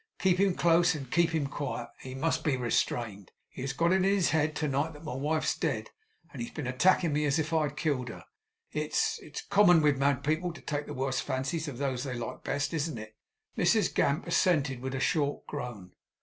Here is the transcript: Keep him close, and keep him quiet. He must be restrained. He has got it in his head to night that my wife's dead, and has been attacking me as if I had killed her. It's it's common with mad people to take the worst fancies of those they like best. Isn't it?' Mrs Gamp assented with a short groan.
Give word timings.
Keep 0.17 0.39
him 0.39 0.55
close, 0.55 0.95
and 0.95 1.11
keep 1.11 1.29
him 1.29 1.45
quiet. 1.45 1.89
He 1.99 2.15
must 2.15 2.43
be 2.43 2.57
restrained. 2.57 3.29
He 3.47 3.61
has 3.61 3.71
got 3.71 3.91
it 3.93 3.97
in 3.97 4.03
his 4.03 4.31
head 4.31 4.55
to 4.55 4.67
night 4.67 4.93
that 4.93 5.03
my 5.03 5.13
wife's 5.13 5.55
dead, 5.55 5.91
and 6.33 6.41
has 6.41 6.49
been 6.49 6.65
attacking 6.65 7.13
me 7.13 7.23
as 7.25 7.37
if 7.37 7.53
I 7.53 7.67
had 7.67 7.77
killed 7.77 8.09
her. 8.09 8.25
It's 8.71 9.19
it's 9.21 9.43
common 9.43 9.79
with 9.83 9.99
mad 9.99 10.23
people 10.23 10.53
to 10.53 10.61
take 10.61 10.87
the 10.87 10.95
worst 10.95 11.21
fancies 11.21 11.67
of 11.67 11.77
those 11.77 12.03
they 12.03 12.15
like 12.17 12.43
best. 12.43 12.73
Isn't 12.73 12.97
it?' 12.97 13.15
Mrs 13.55 13.93
Gamp 13.93 14.25
assented 14.25 14.79
with 14.81 14.95
a 14.95 14.99
short 14.99 15.45
groan. 15.45 15.91